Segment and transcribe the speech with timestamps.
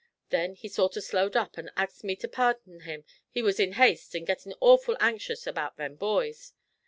[0.29, 3.73] Then he sort of slowed up, and axed me to pardin him he was in
[3.73, 6.53] haste, an' gettin' orful anxious about them boys.